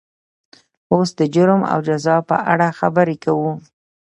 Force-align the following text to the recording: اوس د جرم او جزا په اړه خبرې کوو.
اوس 0.93 1.09
د 1.19 1.21
جرم 1.33 1.61
او 1.71 1.79
جزا 1.87 2.17
په 2.29 2.35
اړه 2.51 2.67
خبرې 2.79 3.15
کوو. 3.23 3.51